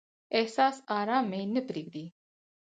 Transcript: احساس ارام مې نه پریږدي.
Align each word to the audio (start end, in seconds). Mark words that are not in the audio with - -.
احساس 0.37 0.75
ارام 0.99 1.25
مې 1.31 1.41
نه 1.55 1.61
پریږدي. 1.67 2.05